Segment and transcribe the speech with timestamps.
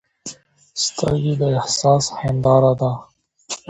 [0.85, 2.91] سترګې د احساس هنداره ده